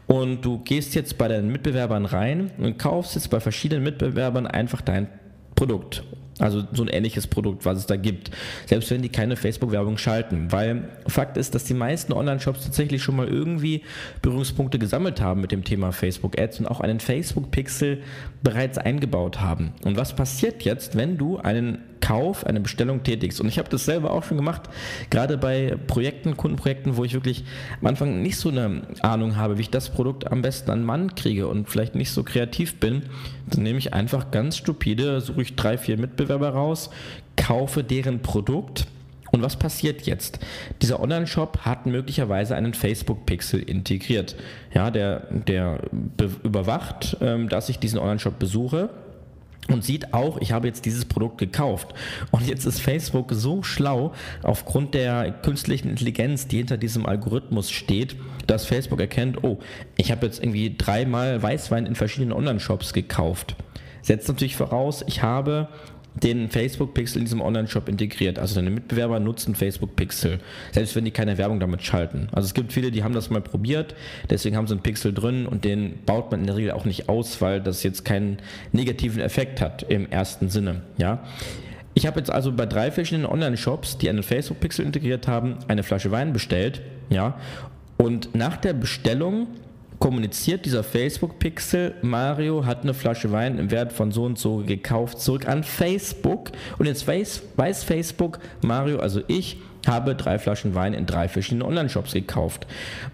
und 0.07 0.45
du 0.45 0.59
gehst 0.59 0.95
jetzt 0.95 1.17
bei 1.17 1.27
deinen 1.27 1.51
Mitbewerbern 1.51 2.05
rein 2.05 2.51
und 2.59 2.79
kaufst 2.79 3.15
jetzt 3.15 3.31
bei 3.31 3.41
verschiedenen 3.41 3.83
Mitbewerbern 3.83 4.47
einfach 4.47 4.79
dein 4.79 5.09
Produkt 5.55 6.05
also 6.39 6.63
so 6.71 6.83
ein 6.83 6.89
ähnliches 6.89 7.27
Produkt, 7.27 7.65
was 7.65 7.77
es 7.77 7.85
da 7.85 7.95
gibt. 7.95 8.31
Selbst 8.65 8.89
wenn 8.91 9.01
die 9.01 9.09
keine 9.09 9.35
Facebook-Werbung 9.35 9.97
schalten. 9.97 10.51
Weil 10.51 10.89
Fakt 11.07 11.37
ist, 11.37 11.53
dass 11.55 11.63
die 11.63 11.73
meisten 11.73 12.13
Online-Shops 12.13 12.63
tatsächlich 12.65 13.03
schon 13.03 13.15
mal 13.15 13.27
irgendwie 13.27 13.83
Berührungspunkte 14.21 14.79
gesammelt 14.79 15.21
haben 15.21 15.41
mit 15.41 15.51
dem 15.51 15.63
Thema 15.63 15.91
Facebook-Ads 15.91 16.61
und 16.61 16.67
auch 16.67 16.79
einen 16.79 16.99
Facebook-Pixel 16.99 18.01
bereits 18.41 18.77
eingebaut 18.77 19.41
haben. 19.41 19.73
Und 19.83 19.97
was 19.97 20.15
passiert 20.15 20.63
jetzt, 20.63 20.97
wenn 20.97 21.17
du 21.17 21.37
einen 21.37 21.79
Kauf, 22.03 22.45
eine 22.45 22.59
Bestellung 22.59 23.03
tätigst. 23.03 23.39
Und 23.39 23.47
ich 23.47 23.57
habe 23.57 23.69
das 23.69 23.85
selber 23.85 24.11
auch 24.11 24.23
schon 24.23 24.35
gemacht, 24.35 24.63
gerade 25.09 25.37
bei 25.37 25.77
Projekten, 25.87 26.35
Kundenprojekten, 26.35 26.97
wo 26.97 27.05
ich 27.05 27.13
wirklich 27.13 27.45
am 27.79 27.87
Anfang 27.87 28.21
nicht 28.21 28.35
so 28.35 28.49
eine 28.49 28.81
Ahnung 28.99 29.37
habe, 29.37 29.57
wie 29.57 29.61
ich 29.61 29.69
das 29.69 29.89
Produkt 29.89 30.29
am 30.29 30.41
besten 30.41 30.69
an 30.69 30.83
Mann 30.83 31.15
kriege 31.15 31.47
und 31.47 31.69
vielleicht 31.69 31.95
nicht 31.95 32.11
so 32.11 32.23
kreativ 32.23 32.81
bin, 32.81 33.03
dann 33.49 33.63
nehme 33.63 33.79
ich 33.79 33.93
einfach 33.93 34.31
ganz 34.31 34.57
stupide, 34.57 35.21
suche 35.21 35.43
ich 35.43 35.55
drei, 35.55 35.77
vier 35.77 35.97
Mitbewerber 35.97 36.49
raus, 36.49 36.89
kaufe 37.37 37.85
deren 37.85 38.21
Produkt. 38.21 38.85
Und 39.31 39.41
was 39.41 39.55
passiert 39.55 40.01
jetzt? 40.01 40.39
Dieser 40.81 40.99
Online-Shop 40.99 41.59
hat 41.61 41.85
möglicherweise 41.85 42.55
einen 42.55 42.73
Facebook-Pixel 42.73 43.61
integriert. 43.61 44.35
Ja, 44.73 44.91
der, 44.91 45.21
der 45.31 45.79
überwacht, 46.43 47.15
ähm, 47.21 47.47
dass 47.47 47.69
ich 47.69 47.79
diesen 47.79 47.97
Online-Shop 47.97 48.37
besuche 48.37 48.89
und 49.69 49.83
sieht 49.83 50.13
auch, 50.13 50.39
ich 50.39 50.51
habe 50.51 50.67
jetzt 50.67 50.85
dieses 50.85 51.05
Produkt 51.05 51.37
gekauft. 51.37 51.93
Und 52.31 52.47
jetzt 52.47 52.65
ist 52.65 52.79
Facebook 52.79 53.31
so 53.31 53.63
schlau, 53.63 54.13
aufgrund 54.41 54.93
der 54.93 55.31
künstlichen 55.31 55.89
Intelligenz, 55.89 56.47
die 56.47 56.57
hinter 56.57 56.77
diesem 56.77 57.05
Algorithmus 57.05 57.71
steht, 57.71 58.15
dass 58.47 58.65
Facebook 58.65 58.99
erkennt, 58.99 59.43
oh, 59.43 59.59
ich 59.95 60.11
habe 60.11 60.25
jetzt 60.25 60.41
irgendwie 60.41 60.75
dreimal 60.77 61.41
Weißwein 61.41 61.85
in 61.85 61.95
verschiedenen 61.95 62.33
Online-Shops 62.33 62.93
gekauft. 62.93 63.55
Setzt 64.01 64.27
natürlich 64.27 64.55
voraus, 64.57 65.03
ich 65.07 65.21
habe 65.21 65.69
den 66.15 66.49
Facebook-Pixel 66.49 67.19
in 67.19 67.25
diesem 67.25 67.41
Online-Shop 67.41 67.89
integriert. 67.89 68.37
Also 68.39 68.55
deine 68.55 68.69
Mitbewerber 68.69 69.19
nutzen 69.19 69.55
Facebook-Pixel, 69.55 70.39
selbst 70.71 70.95
wenn 70.95 71.05
die 71.05 71.11
keine 71.11 71.37
Werbung 71.37 71.59
damit 71.59 71.83
schalten. 71.83 72.27
Also 72.31 72.45
es 72.47 72.53
gibt 72.53 72.71
viele, 72.71 72.91
die 72.91 73.03
haben 73.03 73.13
das 73.13 73.29
mal 73.29 73.41
probiert, 73.41 73.95
deswegen 74.29 74.55
haben 74.55 74.67
sie 74.67 74.73
einen 74.73 74.83
Pixel 74.83 75.13
drin 75.13 75.45
und 75.45 75.65
den 75.65 76.03
baut 76.05 76.31
man 76.31 76.41
in 76.41 76.47
der 76.47 76.55
Regel 76.55 76.71
auch 76.71 76.85
nicht 76.85 77.09
aus, 77.09 77.41
weil 77.41 77.61
das 77.61 77.83
jetzt 77.83 78.05
keinen 78.05 78.37
negativen 78.71 79.21
Effekt 79.21 79.61
hat 79.61 79.83
im 79.83 80.09
ersten 80.09 80.49
Sinne. 80.49 80.81
Ja. 80.97 81.23
Ich 81.95 82.07
habe 82.07 82.19
jetzt 82.19 82.31
also 82.31 82.51
bei 82.51 82.65
drei 82.65 82.89
verschiedenen 82.91 83.27
Online-Shops, 83.27 83.99
die 83.99 84.09
einen 84.09 84.23
Facebook-Pixel 84.23 84.85
integriert 84.85 85.27
haben, 85.27 85.57
eine 85.67 85.83
Flasche 85.83 86.11
Wein 86.11 86.33
bestellt. 86.33 86.81
Ja, 87.09 87.37
und 87.97 88.35
nach 88.35 88.57
der 88.57 88.73
Bestellung 88.73 89.47
kommuniziert 90.03 90.65
dieser 90.65 90.83
Facebook-Pixel, 90.83 91.93
Mario 92.01 92.65
hat 92.65 92.83
eine 92.83 92.93
Flasche 92.93 93.31
Wein 93.31 93.57
im 93.57 93.71
Wert 93.71 93.93
von 93.93 94.11
so 94.11 94.25
und 94.25 94.37
so 94.37 94.57
gekauft, 94.57 95.21
zurück 95.21 95.47
an 95.47 95.63
Facebook. 95.63 96.51
Und 96.77 96.87
jetzt 96.87 97.07
weiß, 97.07 97.41
weiß 97.55 97.85
Facebook, 97.85 98.39
Mario, 98.61 98.99
also 98.99 99.21
ich, 99.29 99.61
habe 99.87 100.15
drei 100.15 100.39
Flaschen 100.39 100.75
Wein 100.75 100.93
in 100.93 101.05
drei 101.05 101.29
verschiedenen 101.29 101.65
Online-Shops 101.65 102.11
gekauft. 102.11 102.67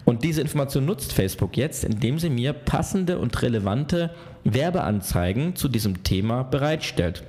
Und 0.03 0.23
diese 0.23 0.41
Information 0.41 0.85
nutzt 0.85 1.13
Facebook 1.13 1.57
jetzt, 1.57 1.83
indem 1.83 2.17
sie 2.17 2.31
mir 2.31 2.53
passende 2.53 3.19
und 3.19 3.39
relevante 3.39 4.09
Werbeanzeigen 4.43 5.55
zu 5.55 5.67
diesem 5.67 6.03
Thema 6.03 6.41
bereitstellt. 6.41 7.21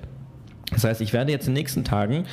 Das 0.71 0.85
heißt, 0.85 1.02
ich 1.02 1.12
werde 1.12 1.33
jetzt 1.33 1.49
in 1.49 1.55
den 1.55 1.61
nächsten 1.61 1.85
Tagen 1.85 2.25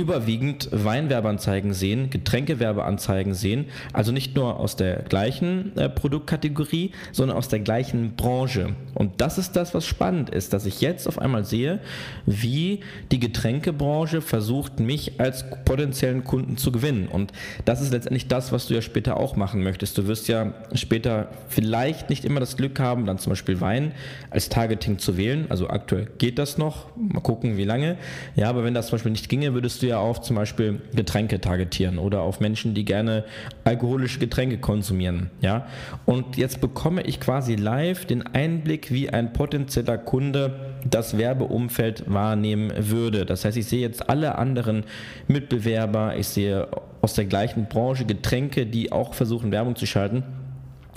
überwiegend 0.00 0.68
Weinwerbeanzeigen 0.72 1.74
sehen, 1.74 2.08
Getränkewerbeanzeigen 2.08 3.34
sehen, 3.34 3.66
also 3.92 4.12
nicht 4.12 4.34
nur 4.34 4.58
aus 4.58 4.74
der 4.74 5.02
gleichen 5.02 5.76
äh, 5.76 5.90
Produktkategorie, 5.90 6.92
sondern 7.12 7.36
aus 7.36 7.48
der 7.48 7.60
gleichen 7.60 8.16
Branche. 8.16 8.74
Und 8.94 9.20
das 9.20 9.36
ist 9.36 9.56
das, 9.56 9.74
was 9.74 9.86
spannend 9.86 10.30
ist, 10.30 10.54
dass 10.54 10.64
ich 10.64 10.80
jetzt 10.80 11.06
auf 11.06 11.18
einmal 11.18 11.44
sehe, 11.44 11.80
wie 12.24 12.80
die 13.12 13.20
Getränkebranche 13.20 14.22
versucht, 14.22 14.80
mich 14.80 15.20
als 15.20 15.44
potenziellen 15.64 16.24
Kunden 16.24 16.56
zu 16.56 16.72
gewinnen. 16.72 17.06
Und 17.06 17.32
das 17.66 17.82
ist 17.82 17.92
letztendlich 17.92 18.26
das, 18.26 18.52
was 18.52 18.68
du 18.68 18.74
ja 18.74 18.80
später 18.80 19.18
auch 19.18 19.36
machen 19.36 19.62
möchtest. 19.62 19.98
Du 19.98 20.06
wirst 20.06 20.28
ja 20.28 20.54
später 20.72 21.28
vielleicht 21.48 22.08
nicht 22.08 22.24
immer 22.24 22.40
das 22.40 22.56
Glück 22.56 22.80
haben, 22.80 23.04
dann 23.04 23.18
zum 23.18 23.30
Beispiel 23.30 23.60
Wein 23.60 23.92
als 24.30 24.48
Targeting 24.48 24.98
zu 24.98 25.18
wählen. 25.18 25.44
Also 25.50 25.68
aktuell 25.68 26.08
geht 26.16 26.38
das 26.38 26.56
noch. 26.56 26.86
Mal 26.96 27.20
gucken, 27.20 27.58
wie 27.58 27.64
lange. 27.64 27.98
Ja, 28.34 28.48
aber 28.48 28.64
wenn 28.64 28.72
das 28.72 28.86
zum 28.86 28.96
Beispiel 28.96 29.12
nicht 29.12 29.28
ginge, 29.28 29.52
würdest 29.52 29.82
du 29.82 29.86
ja 29.86 29.89
auf 29.98 30.20
zum 30.20 30.36
Beispiel 30.36 30.80
Getränke 30.94 31.40
targetieren 31.40 31.98
oder 31.98 32.22
auf 32.22 32.40
Menschen, 32.40 32.74
die 32.74 32.84
gerne 32.84 33.24
alkoholische 33.64 34.18
Getränke 34.18 34.58
konsumieren. 34.58 35.30
Ja? 35.40 35.66
Und 36.06 36.36
jetzt 36.36 36.60
bekomme 36.60 37.02
ich 37.02 37.20
quasi 37.20 37.56
live 37.56 38.04
den 38.04 38.26
Einblick, 38.26 38.92
wie 38.92 39.10
ein 39.10 39.32
potenzieller 39.32 39.98
Kunde 39.98 40.74
das 40.88 41.18
Werbeumfeld 41.18 42.04
wahrnehmen 42.06 42.72
würde. 42.76 43.26
Das 43.26 43.44
heißt, 43.44 43.56
ich 43.56 43.66
sehe 43.66 43.80
jetzt 43.80 44.08
alle 44.08 44.38
anderen 44.38 44.84
Mitbewerber, 45.26 46.16
ich 46.16 46.28
sehe 46.28 46.68
aus 47.02 47.14
der 47.14 47.24
gleichen 47.24 47.66
Branche 47.66 48.04
Getränke, 48.04 48.66
die 48.66 48.92
auch 48.92 49.14
versuchen, 49.14 49.50
Werbung 49.52 49.76
zu 49.76 49.86
schalten 49.86 50.22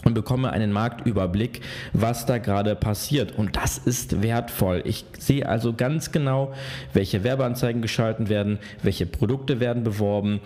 und 0.03 0.13
bekomme 0.13 0.51
einen 0.51 0.71
Marktüberblick, 0.71 1.61
was 1.93 2.25
da 2.25 2.37
gerade 2.37 2.75
passiert. 2.75 3.37
Und 3.37 3.55
das 3.55 3.77
ist 3.77 4.21
wertvoll. 4.21 4.81
Ich 4.85 5.05
sehe 5.17 5.47
also 5.47 5.73
ganz 5.73 6.11
genau, 6.11 6.53
welche 6.93 7.23
Werbeanzeigen 7.23 7.81
geschalten 7.81 8.29
werden, 8.29 8.59
welche 8.81 9.05
Produkte 9.05 9.59
werden 9.59 9.83
beworben 9.83 10.41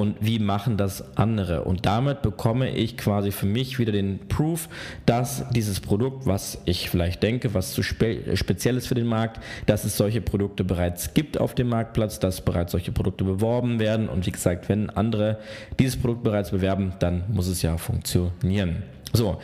und 0.00 0.16
wie 0.20 0.38
machen 0.38 0.76
das 0.76 1.16
andere. 1.16 1.64
Und 1.64 1.84
damit 1.84 2.22
bekomme 2.22 2.70
ich 2.70 2.96
quasi 2.96 3.32
für 3.32 3.46
mich 3.46 3.78
wieder 3.78 3.92
den 3.92 4.18
Proof, 4.28 4.68
dass 5.04 5.44
dieses 5.50 5.80
Produkt, 5.80 6.26
was 6.26 6.58
ich 6.64 6.88
vielleicht 6.88 7.22
denke, 7.22 7.54
was 7.54 7.72
zu 7.72 7.82
spe 7.82 8.36
speziell 8.36 8.76
ist 8.76 8.86
für 8.86 8.94
den 8.94 9.06
Markt, 9.06 9.40
dass 9.66 9.84
es 9.84 9.96
solche 9.96 10.20
Produkte 10.20 10.64
bereits 10.64 11.12
gibt 11.12 11.38
auf 11.38 11.54
dem 11.54 11.68
Marktplatz, 11.68 12.18
dass 12.18 12.40
bereits 12.40 12.72
solche 12.72 12.92
Produkte 12.92 13.24
beworben 13.24 13.78
werden. 13.78 14.08
Und 14.08 14.26
wie 14.26 14.32
gesagt, 14.32 14.68
wenn 14.68 14.90
andere 14.90 15.38
dieses 15.78 15.98
Produkt 15.98 16.22
bereits 16.22 16.50
bewerben, 16.50 16.94
dann 16.98 17.24
muss 17.28 17.46
es 17.46 17.62
ja 17.62 17.76
funktionieren. 17.76 18.82
So, 19.12 19.38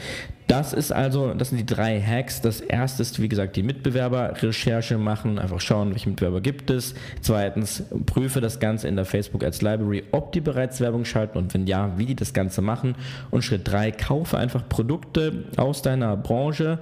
das 0.47 0.73
ist 0.73 0.93
also, 0.93 1.35
das 1.35 1.49
sind 1.49 1.59
die 1.59 1.67
drei 1.67 2.01
Hacks. 2.01 2.41
Das 2.41 2.61
erste 2.61 3.03
ist, 3.03 3.21
wie 3.21 3.29
gesagt, 3.29 3.57
die 3.57 3.65
Mitbewerberrecherche 3.65 4.97
machen, 4.97 5.41
einfach 5.41 5.61
schauen, 5.61 5.91
welche 5.91 6.09
Mitbewerber 6.09 6.41
gibt 6.41 6.71
es. 6.71 6.95
Zweitens, 7.21 7.83
prüfe 8.07 8.41
das 8.41 8.61
Ganze 8.61 8.87
in 8.87 8.95
der 8.95 9.07
Facebook 9.07 9.43
Ads 9.43 9.63
Library, 9.63 10.05
ob 10.13 10.31
die 10.33 10.41
bereits 10.41 10.81
Werbung 10.81 11.05
schalten 11.05 11.39
und 11.39 11.53
wenn 11.53 11.67
ja, 11.67 11.99
wie 11.99 12.07
die 12.07 12.15
das 12.15 12.33
Ganze 12.33 12.63
machen. 12.63 12.95
Und 13.33 13.43
Schritt 13.43 13.63
drei, 13.65 13.91
kaufe 13.91 14.39
einfach 14.39 14.69
Produkte 14.69 15.47
aus 15.57 15.83
deiner 15.83 16.17
Branche 16.17 16.79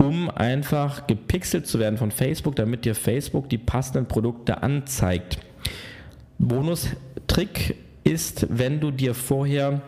um 0.00 0.30
einfach 0.30 1.06
gepixelt 1.06 1.66
zu 1.66 1.80
werden 1.80 1.98
von 1.98 2.12
Facebook, 2.12 2.54
damit 2.56 2.84
dir 2.84 2.94
Facebook 2.94 3.48
die 3.48 3.58
passenden 3.58 4.06
Produkte 4.06 4.62
anzeigt. 4.62 5.38
Bonus-Trick 6.38 7.74
ist, 8.04 8.46
wenn 8.48 8.80
du 8.80 8.92
dir 8.92 9.14
vorher 9.14 9.82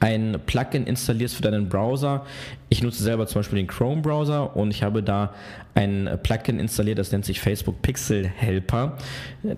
ein 0.00 0.40
Plugin 0.46 0.86
installierst 0.86 1.34
für 1.36 1.42
deinen 1.42 1.68
Browser. 1.68 2.24
Ich 2.70 2.82
nutze 2.82 3.02
selber 3.02 3.26
zum 3.26 3.40
Beispiel 3.40 3.56
den 3.56 3.66
Chrome-Browser 3.66 4.54
und 4.54 4.70
ich 4.70 4.82
habe 4.82 5.02
da 5.02 5.32
ein 5.78 6.18
Plugin 6.24 6.58
installiert, 6.58 6.98
das 6.98 7.12
nennt 7.12 7.24
sich 7.24 7.40
Facebook 7.40 7.82
Pixel 7.82 8.26
Helper. 8.26 8.98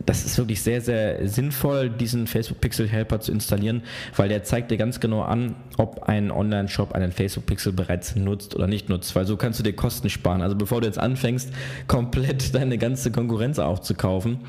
Das 0.04 0.26
ist 0.26 0.36
wirklich 0.36 0.60
sehr, 0.60 0.82
sehr 0.82 1.26
sinnvoll, 1.26 1.88
diesen 1.88 2.26
Facebook 2.26 2.60
Pixel 2.60 2.86
Helper 2.86 3.20
zu 3.20 3.32
installieren, 3.32 3.82
weil 4.16 4.28
der 4.28 4.44
zeigt 4.44 4.70
dir 4.70 4.76
ganz 4.76 5.00
genau 5.00 5.22
an, 5.22 5.56
ob 5.78 6.02
ein 6.04 6.30
Online-Shop 6.30 6.92
einen 6.92 7.10
Facebook 7.10 7.46
Pixel 7.46 7.72
bereits 7.72 8.16
nutzt 8.16 8.54
oder 8.54 8.66
nicht 8.66 8.90
nutzt, 8.90 9.16
weil 9.16 9.24
so 9.24 9.36
kannst 9.38 9.58
du 9.58 9.62
dir 9.62 9.72
Kosten 9.72 10.10
sparen. 10.10 10.42
Also 10.42 10.56
bevor 10.56 10.82
du 10.82 10.86
jetzt 10.86 10.98
anfängst, 10.98 11.50
komplett 11.88 12.54
deine 12.54 12.76
ganze 12.76 13.10
Konkurrenz 13.10 13.58
aufzukaufen, 13.58 14.40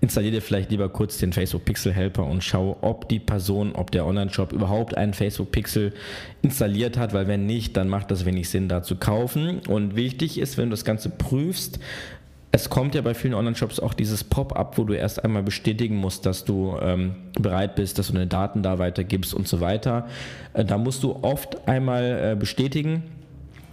installier 0.00 0.30
dir 0.30 0.42
vielleicht 0.42 0.70
lieber 0.70 0.88
kurz 0.88 1.18
den 1.18 1.32
Facebook 1.32 1.64
Pixel 1.64 1.92
Helper 1.92 2.24
und 2.24 2.44
schau, 2.44 2.76
ob 2.82 3.08
die 3.08 3.18
Person, 3.18 3.72
ob 3.74 3.90
der 3.90 4.06
Online-Shop 4.06 4.52
überhaupt 4.52 4.96
einen 4.96 5.12
Facebook 5.12 5.50
Pixel 5.50 5.92
installiert 6.42 6.96
hat, 6.96 7.12
weil 7.12 7.26
wenn 7.26 7.46
nicht, 7.46 7.76
dann 7.76 7.88
macht 7.88 8.05
das 8.10 8.24
wenig 8.24 8.48
Sinn, 8.48 8.68
da 8.68 8.82
zu 8.82 8.96
kaufen. 8.96 9.60
Und 9.68 9.96
wichtig 9.96 10.38
ist, 10.38 10.58
wenn 10.58 10.66
du 10.66 10.70
das 10.70 10.84
Ganze 10.84 11.10
prüfst, 11.10 11.78
es 12.52 12.70
kommt 12.70 12.94
ja 12.94 13.02
bei 13.02 13.12
vielen 13.12 13.34
Online-Shops 13.34 13.80
auch 13.80 13.92
dieses 13.92 14.24
Pop-up, 14.24 14.78
wo 14.78 14.84
du 14.84 14.94
erst 14.94 15.22
einmal 15.22 15.42
bestätigen 15.42 15.96
musst, 15.96 16.24
dass 16.24 16.44
du 16.44 16.76
ähm, 16.80 17.14
bereit 17.38 17.74
bist, 17.74 17.98
dass 17.98 18.06
du 18.06 18.14
deine 18.14 18.28
Daten 18.28 18.62
da 18.62 18.78
weitergibst 18.78 19.34
und 19.34 19.46
so 19.46 19.60
weiter. 19.60 20.06
Äh, 20.54 20.64
da 20.64 20.78
musst 20.78 21.02
du 21.02 21.18
oft 21.22 21.68
einmal 21.68 22.32
äh, 22.32 22.36
bestätigen 22.36 23.02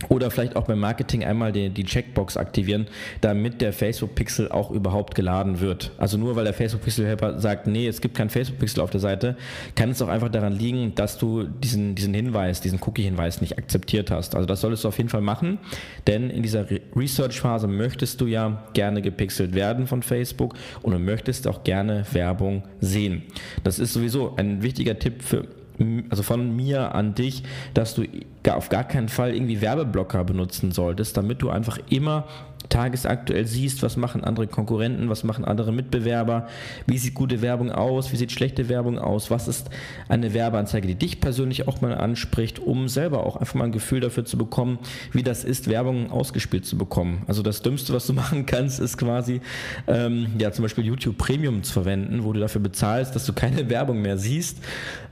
oder 0.09 0.31
vielleicht 0.31 0.55
auch 0.55 0.65
beim 0.65 0.79
Marketing 0.79 1.23
einmal 1.23 1.51
die, 1.51 1.69
die, 1.69 1.83
Checkbox 1.83 2.37
aktivieren, 2.37 2.87
damit 3.21 3.61
der 3.61 3.73
Facebook 3.73 4.15
Pixel 4.15 4.49
auch 4.49 4.71
überhaupt 4.71 5.15
geladen 5.15 5.59
wird. 5.59 5.91
Also 5.97 6.17
nur 6.17 6.35
weil 6.35 6.45
der 6.45 6.53
Facebook 6.53 6.81
Pixel 6.83 7.05
Helper 7.05 7.39
sagt, 7.39 7.67
nee, 7.67 7.87
es 7.87 8.01
gibt 8.01 8.15
kein 8.15 8.29
Facebook 8.29 8.59
Pixel 8.59 8.81
auf 8.81 8.89
der 8.89 8.99
Seite, 8.99 9.35
kann 9.75 9.91
es 9.91 10.01
auch 10.01 10.07
einfach 10.07 10.29
daran 10.29 10.53
liegen, 10.53 10.95
dass 10.95 11.17
du 11.17 11.43
diesen, 11.43 11.95
diesen 11.95 12.13
Hinweis, 12.13 12.61
diesen 12.61 12.79
Cookie-Hinweis 12.81 13.41
nicht 13.41 13.57
akzeptiert 13.57 14.11
hast. 14.11 14.35
Also 14.35 14.45
das 14.45 14.61
solltest 14.61 14.83
du 14.83 14.87
auf 14.87 14.97
jeden 14.97 15.09
Fall 15.09 15.21
machen, 15.21 15.59
denn 16.07 16.29
in 16.29 16.43
dieser 16.43 16.65
Research-Phase 16.95 17.67
möchtest 17.67 18.21
du 18.21 18.27
ja 18.27 18.63
gerne 18.73 19.01
gepixelt 19.01 19.53
werden 19.53 19.87
von 19.87 20.03
Facebook 20.03 20.55
und 20.81 20.93
du 20.93 20.99
möchtest 20.99 21.47
auch 21.47 21.63
gerne 21.63 22.05
Werbung 22.11 22.63
sehen. 22.79 23.23
Das 23.63 23.79
ist 23.79 23.93
sowieso 23.93 24.35
ein 24.35 24.63
wichtiger 24.63 24.97
Tipp 24.99 25.21
für 25.21 25.47
also 26.09 26.23
von 26.23 26.55
mir 26.55 26.95
an 26.95 27.15
dich, 27.15 27.43
dass 27.73 27.95
du 27.95 28.03
auf 28.49 28.69
gar 28.69 28.83
keinen 28.83 29.09
Fall 29.09 29.33
irgendwie 29.33 29.61
Werbeblocker 29.61 30.23
benutzen 30.23 30.71
solltest, 30.71 31.17
damit 31.17 31.41
du 31.41 31.49
einfach 31.49 31.79
immer 31.89 32.25
tagesaktuell 32.73 33.45
siehst, 33.45 33.83
was 33.83 33.97
machen 33.97 34.23
andere 34.23 34.47
Konkurrenten, 34.47 35.09
was 35.09 35.23
machen 35.23 35.45
andere 35.45 35.71
Mitbewerber, 35.71 36.47
wie 36.87 36.97
sieht 36.97 37.13
gute 37.13 37.41
Werbung 37.41 37.71
aus, 37.71 38.11
wie 38.11 38.15
sieht 38.15 38.31
schlechte 38.31 38.67
Werbung 38.67 38.97
aus, 38.97 39.29
was 39.29 39.47
ist 39.47 39.69
eine 40.09 40.33
Werbeanzeige, 40.33 40.87
die 40.87 40.95
dich 40.95 41.21
persönlich 41.21 41.67
auch 41.67 41.81
mal 41.81 41.93
anspricht, 41.93 42.59
um 42.59 42.87
selber 42.87 43.25
auch 43.25 43.35
einfach 43.35 43.53
mal 43.53 43.65
ein 43.65 43.71
Gefühl 43.71 43.99
dafür 43.99 44.25
zu 44.25 44.37
bekommen, 44.37 44.79
wie 45.11 45.21
das 45.21 45.43
ist, 45.43 45.69
Werbung 45.69 46.09
ausgespielt 46.09 46.65
zu 46.65 46.77
bekommen. 46.77 47.21
Also 47.27 47.43
das 47.43 47.61
Dümmste, 47.61 47.93
was 47.93 48.07
du 48.07 48.13
machen 48.23 48.45
kannst, 48.47 48.79
ist 48.79 48.97
quasi 48.97 49.41
ähm, 49.87 50.27
ja 50.39 50.51
zum 50.51 50.63
Beispiel 50.63 50.83
YouTube 50.83 51.17
Premium 51.17 51.61
zu 51.61 51.73
verwenden, 51.73 52.23
wo 52.23 52.33
du 52.33 52.39
dafür 52.39 52.61
bezahlst, 52.61 53.15
dass 53.15 53.25
du 53.25 53.33
keine 53.33 53.69
Werbung 53.69 54.01
mehr 54.01 54.17
siehst. 54.17 54.57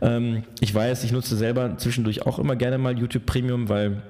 Ähm, 0.01 0.43
ich 0.59 0.73
weiß, 0.73 1.03
ich 1.03 1.11
nutze 1.11 1.35
selber 1.35 1.77
zwischendurch 1.77 2.25
auch 2.25 2.39
immer 2.39 2.55
gerne 2.55 2.79
mal 2.79 2.97
YouTube 2.97 3.27
Premium, 3.27 3.69
weil 3.69 4.01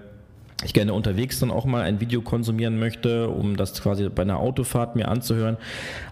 ich 0.64 0.74
gerne 0.74 0.94
unterwegs 0.94 1.40
dann 1.40 1.52
auch 1.52 1.66
mal 1.66 1.84
ein 1.84 2.00
Video 2.00 2.22
konsumieren 2.22 2.80
möchte, 2.80 3.30
um 3.30 3.58
das 3.58 3.82
quasi 3.82 4.08
bei 4.10 4.22
einer 4.22 4.40
Autofahrt 4.40 4.96
mir 4.96 5.08
anzuhören. 5.08 5.58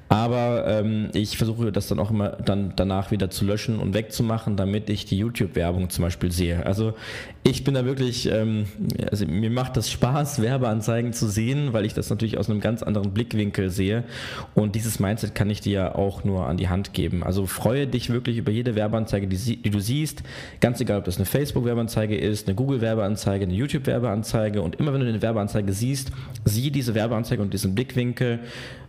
Aber 0.09 0.65
ähm, 0.67 1.09
ich 1.13 1.37
versuche 1.37 1.71
das 1.71 1.87
dann 1.87 1.99
auch 1.99 2.09
immer 2.09 2.29
dann 2.29 2.73
danach 2.75 3.11
wieder 3.11 3.29
zu 3.29 3.45
löschen 3.45 3.79
und 3.79 3.93
wegzumachen, 3.93 4.57
damit 4.57 4.89
ich 4.89 5.05
die 5.05 5.19
YouTube-Werbung 5.19 5.91
zum 5.91 6.03
Beispiel 6.03 6.31
sehe. 6.31 6.65
Also 6.65 6.95
ich 7.43 7.63
bin 7.63 7.75
da 7.75 7.85
wirklich, 7.85 8.25
ähm, 8.25 8.65
also 9.11 9.27
mir 9.27 9.51
macht 9.51 9.77
das 9.77 9.91
Spaß, 9.91 10.41
Werbeanzeigen 10.41 11.13
zu 11.13 11.27
sehen, 11.27 11.73
weil 11.73 11.85
ich 11.85 11.93
das 11.93 12.09
natürlich 12.09 12.39
aus 12.39 12.49
einem 12.49 12.59
ganz 12.59 12.81
anderen 12.81 13.11
Blickwinkel 13.13 13.69
sehe. 13.69 14.03
Und 14.55 14.73
dieses 14.73 14.99
Mindset 14.99 15.35
kann 15.35 15.51
ich 15.51 15.61
dir 15.61 15.95
auch 15.95 16.23
nur 16.23 16.47
an 16.47 16.57
die 16.57 16.69
Hand 16.69 16.93
geben. 16.93 17.23
Also 17.23 17.45
freue 17.45 17.85
dich 17.85 18.09
wirklich 18.09 18.37
über 18.37 18.51
jede 18.51 18.73
Werbeanzeige, 18.73 19.27
die, 19.27 19.57
die 19.57 19.69
du 19.69 19.79
siehst. 19.79 20.23
Ganz 20.59 20.81
egal, 20.81 20.97
ob 20.97 21.05
das 21.05 21.17
eine 21.17 21.25
Facebook-Werbeanzeige 21.25 22.17
ist, 22.17 22.47
eine 22.47 22.55
Google-Werbeanzeige, 22.55 23.45
eine 23.45 23.53
YouTube-Werbeanzeige. 23.53 24.63
Und 24.63 24.77
immer 24.77 24.91
wenn 24.91 25.01
du 25.01 25.07
eine 25.07 25.21
Werbeanzeige 25.21 25.71
siehst, 25.71 26.11
sieh 26.45 26.71
diese 26.71 26.95
Werbeanzeige 26.95 27.43
und 27.43 27.53
diesen 27.53 27.75
Blickwinkel 27.75 28.39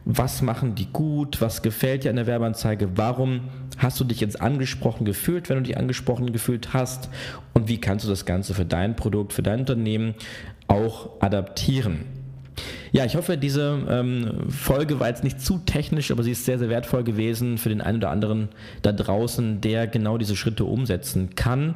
was 0.05 0.43
machen 0.43 0.75
die 0.75 0.87
gut, 0.87 1.10
was 1.41 1.63
gefällt 1.63 2.05
dir 2.05 2.11
an 2.11 2.17
der 2.17 2.27
Werbeanzeige, 2.27 2.97
warum 2.97 3.43
hast 3.79 3.99
du 4.01 4.05
dich 4.05 4.21
jetzt 4.21 4.41
angesprochen 4.41 5.05
gefühlt, 5.05 5.49
wenn 5.49 5.57
du 5.57 5.63
dich 5.63 5.77
angesprochen 5.77 6.33
gefühlt 6.33 6.73
hast 6.73 7.09
und 7.55 7.69
wie 7.69 7.81
kannst 7.81 8.05
du 8.05 8.09
das 8.09 8.25
Ganze 8.25 8.55
für 8.55 8.65
dein 8.65 8.97
Produkt, 8.97 9.33
für 9.33 9.43
dein 9.43 9.61
Unternehmen 9.61 10.15
auch 10.69 11.11
adaptieren. 11.21 12.05
Ja, 12.93 13.05
ich 13.05 13.17
hoffe, 13.17 13.37
diese 13.37 13.87
ähm, 13.89 14.49
Folge 14.49 14.99
war 14.99 15.09
jetzt 15.09 15.25
nicht 15.25 15.41
zu 15.41 15.59
technisch, 15.59 16.11
aber 16.11 16.23
sie 16.23 16.33
ist 16.33 16.45
sehr, 16.45 16.59
sehr 16.59 16.69
wertvoll 16.69 17.05
gewesen 17.05 17.57
für 17.57 17.69
den 17.69 17.81
einen 17.81 17.99
oder 17.99 18.11
anderen 18.11 18.49
da 18.83 18.93
draußen, 18.93 19.61
der 19.61 19.87
genau 19.87 20.19
diese 20.19 20.37
Schritte 20.37 20.65
umsetzen 20.65 21.35
kann. 21.37 21.75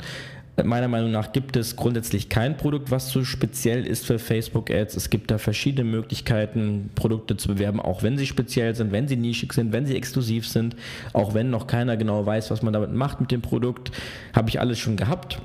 Meiner 0.63 0.87
Meinung 0.87 1.11
nach 1.11 1.33
gibt 1.33 1.57
es 1.57 1.75
grundsätzlich 1.75 2.29
kein 2.29 2.57
Produkt, 2.57 2.93
was 2.93 3.11
so 3.11 3.25
speziell 3.25 3.85
ist 3.85 4.07
für 4.07 4.21
Facebook 4.21 4.71
Ads. 4.71 4.97
Es 4.97 5.11
gibt 5.11 5.33
da 5.33 5.39
verschiedene 5.39 5.89
Möglichkeiten, 5.91 6.91
Produkte 6.95 7.37
zu 7.37 7.49
bewerben, 7.49 7.81
auch 7.81 8.05
wenn 8.05 8.17
sie 8.17 8.27
speziell 8.27 8.73
sind, 8.77 8.93
wenn 8.93 9.09
sie 9.09 9.17
nischig 9.17 9.53
sind, 9.53 9.73
wenn 9.73 9.85
sie 9.85 9.97
exklusiv 9.97 10.47
sind, 10.47 10.77
auch 11.13 11.35
wenn 11.35 11.51
noch 11.51 11.67
keiner 11.67 11.97
genau 11.97 12.25
weiß, 12.25 12.53
was 12.53 12.63
man 12.63 12.73
damit 12.73 12.93
macht 12.93 13.21
mit 13.21 13.33
dem 13.33 13.43
Produkt. 13.43 13.91
Habe 14.33 14.49
ich 14.49 14.61
alles 14.61 14.79
schon 14.79 14.97
gehabt. 14.97 15.41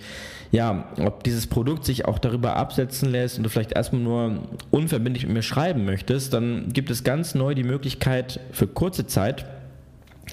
ja, 0.50 0.92
ob 1.00 1.24
dieses 1.24 1.46
Produkt 1.46 1.86
sich 1.86 2.04
auch 2.04 2.18
darüber 2.18 2.56
absetzen 2.56 3.10
lässt 3.10 3.38
und 3.38 3.44
du 3.44 3.48
vielleicht 3.48 3.72
erstmal 3.72 4.02
nur 4.02 4.40
unverbindlich 4.70 5.24
mit 5.24 5.32
mir 5.34 5.42
schreiben 5.42 5.86
möchtest, 5.86 6.34
dann 6.34 6.74
gibt 6.74 6.90
es 6.90 7.04
ganz 7.04 7.34
neu 7.34 7.54
die 7.54 7.64
Möglichkeit 7.64 8.38
für 8.50 8.66
kurze 8.66 9.06
Zeit, 9.06 9.46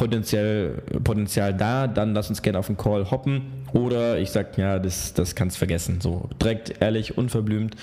potenziell 0.00 0.82
Potenzial 1.04 1.52
da, 1.52 1.86
dann 1.86 2.14
lass 2.14 2.30
uns 2.30 2.40
gerne 2.40 2.58
auf 2.58 2.68
den 2.68 2.78
Call 2.78 3.10
hoppen. 3.10 3.42
Oder 3.74 4.18
ich 4.18 4.30
sag, 4.30 4.56
ja, 4.56 4.78
das, 4.78 5.12
das 5.12 5.34
kannst 5.34 5.58
vergessen. 5.58 6.00
So 6.00 6.30
direkt, 6.40 6.80
ehrlich, 6.80 7.18
unverblümt. 7.18 7.76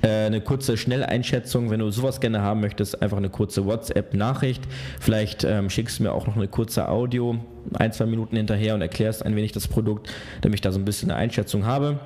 Äh, 0.00 0.08
eine 0.08 0.40
kurze 0.40 0.78
Schnelleinschätzung, 0.78 1.68
wenn 1.68 1.80
du 1.80 1.90
sowas 1.90 2.22
gerne 2.22 2.40
haben 2.40 2.60
möchtest, 2.62 3.02
einfach 3.02 3.18
eine 3.18 3.28
kurze 3.28 3.66
WhatsApp-Nachricht. 3.66 4.62
Vielleicht 5.00 5.44
ähm, 5.44 5.68
schickst 5.68 5.98
du 5.98 6.04
mir 6.04 6.12
auch 6.12 6.26
noch 6.26 6.36
eine 6.36 6.48
kurze 6.48 6.88
Audio, 6.88 7.36
ein, 7.74 7.92
zwei 7.92 8.06
Minuten 8.06 8.36
hinterher 8.36 8.74
und 8.74 8.80
erklärst 8.80 9.26
ein 9.26 9.36
wenig 9.36 9.52
das 9.52 9.68
Produkt, 9.68 10.10
damit 10.40 10.54
ich 10.54 10.60
da 10.62 10.72
so 10.72 10.78
ein 10.78 10.86
bisschen 10.86 11.10
eine 11.10 11.20
Einschätzung 11.20 11.66
habe. 11.66 12.00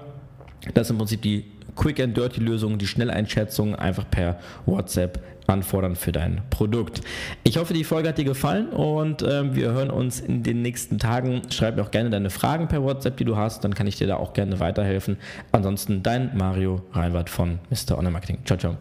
Das 0.74 0.88
ist 0.88 0.90
im 0.90 0.98
Prinzip 0.98 1.22
die 1.22 1.44
Quick 1.76 2.00
and 2.00 2.16
Dirty 2.16 2.40
Lösung, 2.40 2.78
die 2.78 2.86
Schnelleinschätzung 2.86 3.74
einfach 3.74 4.08
per 4.10 4.38
WhatsApp 4.66 5.20
anfordern 5.46 5.96
für 5.96 6.12
dein 6.12 6.42
Produkt. 6.50 7.00
Ich 7.42 7.58
hoffe, 7.58 7.74
die 7.74 7.84
Folge 7.84 8.08
hat 8.08 8.18
dir 8.18 8.24
gefallen 8.24 8.68
und 8.68 9.22
äh, 9.22 9.54
wir 9.54 9.72
hören 9.72 9.90
uns 9.90 10.20
in 10.20 10.42
den 10.42 10.62
nächsten 10.62 10.98
Tagen. 10.98 11.42
Schreib 11.50 11.76
mir 11.76 11.82
auch 11.82 11.90
gerne 11.90 12.10
deine 12.10 12.30
Fragen 12.30 12.68
per 12.68 12.82
WhatsApp, 12.82 13.16
die 13.16 13.24
du 13.24 13.36
hast, 13.36 13.64
dann 13.64 13.74
kann 13.74 13.86
ich 13.86 13.96
dir 13.96 14.06
da 14.06 14.16
auch 14.16 14.32
gerne 14.32 14.60
weiterhelfen. 14.60 15.16
Ansonsten 15.52 16.02
dein 16.02 16.36
Mario 16.36 16.82
Reinwart 16.92 17.30
von 17.30 17.58
Mr. 17.70 17.98
Online 17.98 18.12
Marketing. 18.12 18.38
Ciao, 18.44 18.58
ciao. 18.58 18.76